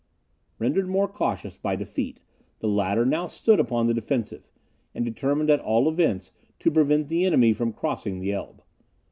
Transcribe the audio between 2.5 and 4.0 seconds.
the latter now stood upon the